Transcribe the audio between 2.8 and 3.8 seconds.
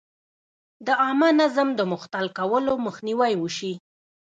مخنیوی وشي.